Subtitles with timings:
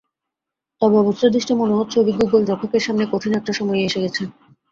[0.81, 4.23] তবে অবস্থাদৃষ্টে মনে হচ্ছে, অভিজ্ঞ গোলরক্ষকের সামনে কঠিন একটা সময়ই এসে গেছে।